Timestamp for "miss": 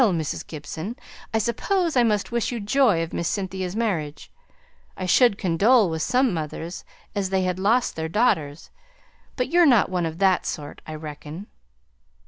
3.13-3.27